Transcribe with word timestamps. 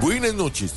Buenas 0.00 0.34
noches. 0.34 0.74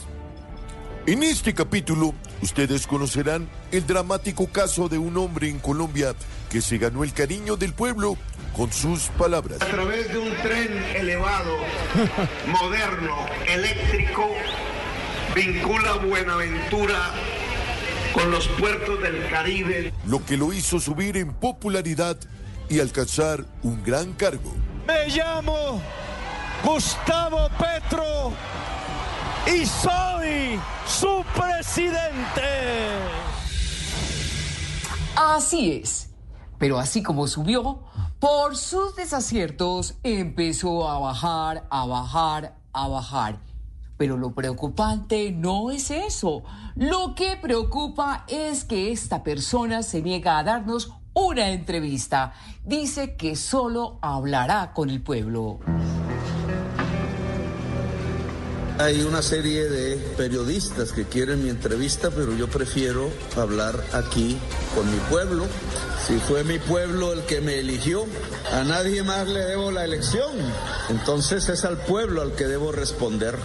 En 1.06 1.24
este 1.24 1.54
capítulo, 1.54 2.14
ustedes 2.42 2.86
conocerán 2.86 3.50
el 3.72 3.86
dramático 3.88 4.48
caso 4.48 4.90
de 4.90 4.98
un 4.98 5.18
hombre 5.18 5.50
en 5.50 5.60
Colombia 5.60 6.14
que 6.50 6.62
se 6.62 6.78
ganó 6.78 7.04
el 7.04 7.14
cariño 7.14 7.56
del 7.56 7.74
pueblo 7.74 8.18
con 8.56 8.72
sus 8.72 9.04
palabras. 9.18 9.62
A 9.62 9.66
través 9.66 10.12
de 10.12 10.18
un 10.18 10.36
tren 10.38 10.84
elevado, 10.96 11.58
moderno, 12.48 13.16
eléctrico, 13.48 14.28
vincula 15.36 15.94
Buenaventura 15.94 17.12
con 18.14 18.32
los 18.32 18.48
puertos 18.50 19.02
del 19.02 19.30
Caribe. 19.30 19.94
Lo 20.06 20.26
que 20.26 20.38
lo 20.38 20.54
hizo 20.54 20.80
subir 20.80 21.18
en 21.18 21.34
popularidad 21.34 22.18
y 22.70 22.80
alcanzar 22.80 23.46
un 23.64 23.84
gran 23.84 24.14
cargo. 24.14 24.54
Me 24.86 25.08
llamo 25.10 25.82
Gustavo 26.64 27.50
Petro 27.60 28.34
y 29.48 29.66
soy 29.66 30.60
su 30.86 31.24
presidente. 31.34 32.42
Así 35.16 35.72
es. 35.72 36.10
Pero 36.58 36.80
así 36.80 37.02
como 37.02 37.28
subió, 37.28 37.84
por 38.20 38.58
sus 38.58 38.96
desaciertos 38.96 39.96
empezó 40.04 40.90
a 40.90 41.00
bajar, 41.00 41.68
a 41.70 41.86
bajar, 41.86 42.56
a 42.74 42.88
bajar. 42.88 43.40
Pero 43.96 44.18
lo 44.18 44.34
preocupante 44.34 45.32
no 45.32 45.72
es 45.72 45.92
eso. 45.92 46.44
Lo 46.76 47.16
que 47.16 47.38
preocupa 47.38 48.26
es 48.28 48.64
que 48.64 48.92
esta 48.92 49.24
persona 49.24 49.82
se 49.82 50.02
niega 50.02 50.38
a 50.38 50.44
darnos 50.44 50.92
una 51.14 51.50
entrevista. 51.50 52.34
Dice 52.64 53.16
que 53.16 53.36
solo 53.36 53.98
hablará 54.02 54.74
con 54.74 54.90
el 54.90 55.02
pueblo. 55.02 55.60
Hay 58.80 59.02
una 59.02 59.24
serie 59.24 59.68
de 59.70 59.96
periodistas 60.18 60.92
que 60.92 61.06
quieren 61.06 61.44
mi 61.44 61.50
entrevista, 61.50 62.12
pero 62.12 62.36
yo 62.36 62.48
prefiero 62.48 63.10
hablar 63.36 63.84
aquí 63.92 64.38
con 64.76 64.90
mi 64.92 65.00
pueblo. 65.10 65.48
Si 66.06 66.20
fue 66.20 66.44
mi 66.44 66.60
pueblo 66.60 67.12
el 67.12 67.22
que 67.24 67.42
me 67.42 67.60
eligió, 67.60 68.06
a 68.54 68.64
nadie 68.64 69.02
más 69.02 69.28
le 69.28 69.40
debo 69.40 69.72
la 69.72 69.84
elección. 69.84 70.32
Entonces 70.90 71.50
es 71.50 71.66
al 71.66 71.78
pueblo 71.78 72.22
al 72.22 72.34
que 72.36 72.46
debo 72.46 72.72
responder. 72.72 73.36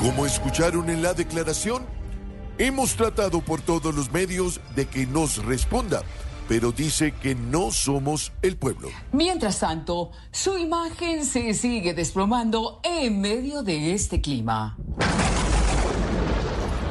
Como 0.00 0.26
escucharon 0.26 0.90
en 0.90 1.02
la 1.02 1.14
declaración, 1.14 1.86
hemos 2.58 2.94
tratado 2.94 3.40
por 3.40 3.62
todos 3.62 3.94
los 3.94 4.12
medios 4.12 4.60
de 4.74 4.84
que 4.84 5.06
nos 5.06 5.42
responda, 5.44 6.02
pero 6.48 6.72
dice 6.72 7.12
que 7.12 7.34
no 7.34 7.70
somos 7.70 8.32
el 8.42 8.56
pueblo. 8.56 8.88
Mientras 9.12 9.60
tanto, 9.60 10.10
su 10.30 10.58
imagen 10.58 11.24
se 11.24 11.54
sigue 11.54 11.94
desplomando 11.94 12.80
en 12.84 13.20
medio 13.20 13.62
de 13.62 13.94
este 13.94 14.20
clima. 14.20 14.76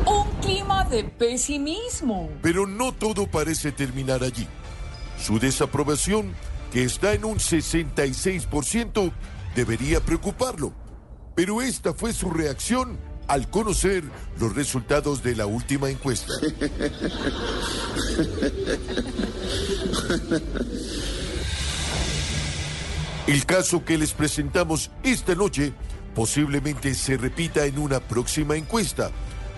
Un 0.05 0.29
clima 0.41 0.85
de 0.85 1.03
pesimismo. 1.03 2.29
Pero 2.41 2.67
no 2.67 2.93
todo 2.93 3.27
parece 3.27 3.71
terminar 3.71 4.23
allí. 4.23 4.47
Su 5.19 5.39
desaprobación, 5.39 6.33
que 6.71 6.83
está 6.83 7.13
en 7.13 7.25
un 7.25 7.37
66%, 7.37 9.11
debería 9.55 9.99
preocuparlo. 10.01 10.73
Pero 11.35 11.61
esta 11.61 11.93
fue 11.93 12.13
su 12.13 12.29
reacción 12.29 12.97
al 13.27 13.49
conocer 13.49 14.03
los 14.39 14.55
resultados 14.55 15.23
de 15.23 15.35
la 15.35 15.47
última 15.47 15.89
encuesta. 15.89 16.31
El 23.27 23.45
caso 23.45 23.83
que 23.83 23.97
les 23.97 24.13
presentamos 24.13 24.91
esta 25.03 25.33
noche 25.33 25.73
posiblemente 26.13 26.93
se 26.93 27.17
repita 27.17 27.65
en 27.65 27.79
una 27.79 27.99
próxima 27.99 28.55
encuesta 28.55 29.09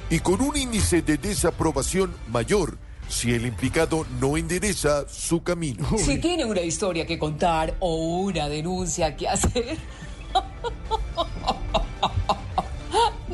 y 0.09 0.19
con 0.19 0.41
un 0.41 0.55
índice 0.55 1.01
de 1.01 1.17
desaprobación 1.17 2.15
mayor 2.29 2.77
si 3.09 3.33
el 3.33 3.45
implicado 3.45 4.05
no 4.19 4.38
endereza 4.38 5.07
su 5.09 5.43
camino. 5.43 5.85
Si 5.97 6.19
tiene 6.19 6.45
una 6.45 6.61
historia 6.61 7.05
que 7.05 7.19
contar 7.19 7.75
o 7.79 8.21
una 8.21 8.49
denuncia 8.49 9.15
que 9.15 9.27
hacer, 9.27 9.77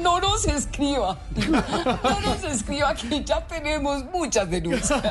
no 0.04 0.20
nos 0.20 0.46
escriba. 0.46 1.18
No 2.04 2.20
nos 2.20 2.44
escriba 2.44 2.94
que 2.94 3.24
ya 3.24 3.46
tenemos 3.48 4.04
muchas 4.06 4.50
denuncias. 4.50 5.02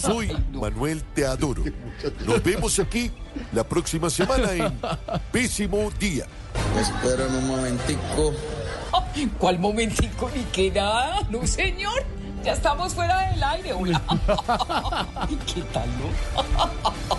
Soy 0.00 0.36
Manuel 0.52 1.02
Teadoro. 1.14 1.64
Nos 2.24 2.42
vemos 2.42 2.78
aquí 2.78 3.10
la 3.52 3.64
próxima 3.64 4.08
semana 4.08 4.52
en 4.52 4.80
Pésimo 5.32 5.90
Día. 5.98 6.26
Esperen 6.78 7.34
un 7.34 7.46
momentico. 7.48 8.32
¿Cuál 9.38 9.58
momentico 9.58 10.30
ni 10.34 10.44
que 10.44 10.70
nada? 10.70 11.20
No, 11.30 11.46
señor. 11.46 12.04
Ya 12.42 12.52
estamos 12.52 12.94
fuera 12.94 13.30
del 13.30 13.42
aire. 13.42 13.72
Hola. 13.74 14.00
¿Qué 15.54 15.60
tal, 15.72 15.88
no? 15.98 17.16